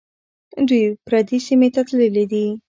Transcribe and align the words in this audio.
دوی 0.67 0.83
پردي 1.07 1.37
سیمې 1.47 1.69
ته 1.75 1.81
تللي 1.87 2.25
دي. 2.31 2.45